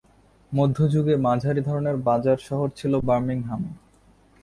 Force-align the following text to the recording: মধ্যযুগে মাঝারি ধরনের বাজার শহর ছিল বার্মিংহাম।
মধ্যযুগে 0.51 1.15
মাঝারি 1.17 1.61
ধরনের 1.61 1.97
বাজার 2.07 2.37
শহর 2.47 2.67
ছিল 2.75 2.93
বার্মিংহাম। 3.07 3.61